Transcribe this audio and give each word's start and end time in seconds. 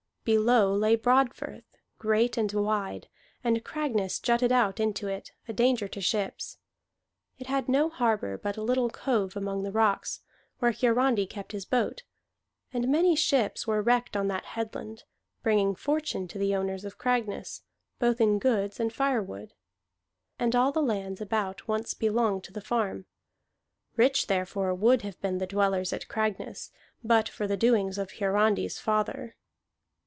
Below 0.23 0.71
lay 0.75 0.95
Broadfirth, 0.97 1.77
great 1.97 2.37
and 2.37 2.51
wide, 2.53 3.07
and 3.43 3.65
Cragness 3.65 4.19
jutted 4.19 4.51
out 4.51 4.79
into 4.79 5.07
it, 5.07 5.31
a 5.47 5.51
danger 5.51 5.87
to 5.87 5.99
ships. 5.99 6.59
It 7.39 7.47
had 7.47 7.67
no 7.67 7.89
harbor, 7.89 8.37
but 8.37 8.55
a 8.55 8.61
little 8.61 8.91
cove 8.91 9.35
among 9.35 9.63
the 9.63 9.71
rocks, 9.71 10.19
where 10.59 10.71
Hiarandi 10.73 11.25
kept 11.25 11.53
his 11.53 11.65
boat; 11.65 12.03
and 12.71 12.87
many 12.87 13.15
ships 13.15 13.65
were 13.65 13.81
wrecked 13.81 14.15
on 14.15 14.27
the 14.27 14.37
headland, 14.37 15.05
bringing 15.41 15.73
fortune 15.73 16.27
to 16.27 16.37
the 16.37 16.55
owners 16.55 16.85
of 16.85 16.99
Cragness, 16.99 17.63
both 17.97 18.21
in 18.21 18.37
goods 18.37 18.79
and 18.79 18.93
firewood. 18.93 19.55
And 20.37 20.55
all 20.55 20.71
the 20.71 20.83
land 20.83 21.19
about 21.19 21.67
once 21.67 21.95
belonged 21.95 22.43
to 22.43 22.53
the 22.53 22.61
farm. 22.61 23.07
Rich, 23.95 24.27
therefore, 24.27 24.75
would 24.75 25.01
have 25.01 25.19
been 25.19 25.39
the 25.39 25.47
dwellers 25.47 25.91
at 25.91 26.07
Cragness, 26.07 26.69
but 27.03 27.27
for 27.27 27.47
the 27.47 27.57
doings 27.57 27.97
of 27.97 28.11
Hiarandi's 28.11 28.77
father. 28.77 29.35